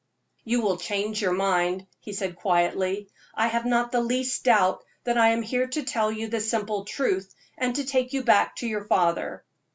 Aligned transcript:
"You 0.43 0.61
will 0.61 0.77
change 0.77 1.21
your 1.21 1.31
mind," 1.33 1.85
he 1.99 2.11
said, 2.11 2.35
quietly. 2.35 3.07
"I 3.35 3.45
have 3.45 3.65
not 3.67 3.91
the 3.91 4.01
least 4.01 4.43
doubt 4.45 4.83
that 5.03 5.15
I 5.15 5.29
am 5.29 5.43
here 5.43 5.67
to 5.67 5.83
tell 5.83 6.11
you 6.11 6.27
the 6.27 6.41
simple 6.41 6.85
truth, 6.85 7.35
and 7.55 7.75
to 7.75 7.85
take 7.85 8.11
you 8.11 8.23
back 8.23 8.55
to 8.55 8.67
your 8.67 8.85
father." 8.85 9.43